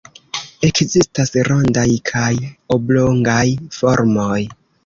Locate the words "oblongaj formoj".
2.79-4.41